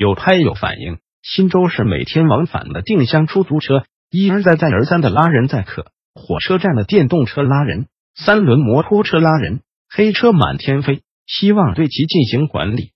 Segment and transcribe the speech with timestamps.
[0.00, 9.60] 有拍有反应，新州市每天往返的定向出租车，一而再再而三的拉人载客，火车站的电动车拉人，三轮摩托车拉人，
[9.90, 12.92] 黑车满天飞，希望对其进行管理。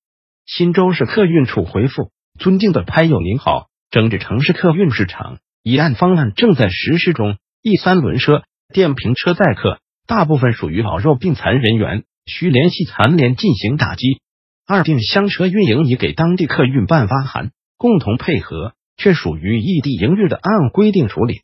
[0.47, 14.23] 新州市客运处回复：尊敬的拍友您好，整治城市客运市场一案方案正在实施中，一三轮车、电瓶车载客大部分属于老弱病残人员，需联系残联进行打击。
[14.67, 21.43] 二定厢车运营已给当地客运办发函，共同配合，却属于异地营运的，按规定处理。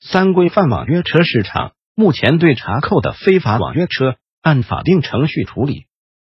[0.00, 5.84] 三规范网约车市场，目前对查扣的非法网约车按法定程序处理。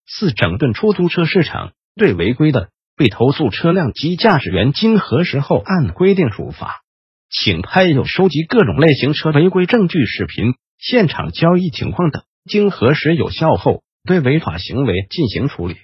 [0.05, 6.81] 四整顿出租车市场，对违规的被投诉车辆及驾驶员经核实后按规定处罚。
[7.29, 15.77] 请拍有收集各种类型车违规证据、视频、现场交易情况等，经核实有效后，对违法行为进行处理。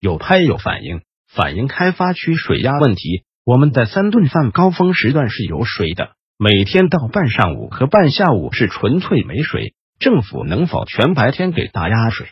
[0.00, 3.24] 有拍有反映，反映开发区水压问题。
[3.44, 9.74] 我们在三顿饭高峰时段是有水的，每天到半上午和半下午是纯粹没水。
[9.98, 12.28] 政府能否全白天给大压水？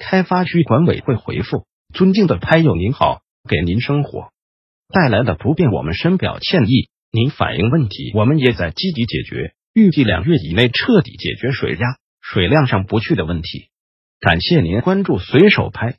[0.00, 4.32] 开发区管委会回复：尊敬的拍友您好，给您生活
[4.92, 6.88] 带来的不便，我们深表歉意。
[7.12, 13.68] 您反映问题，我们也在积极解决，预计两月以内彻底解决水压、水量上不去的问题。
[14.18, 15.98] 感谢您关注随手拍。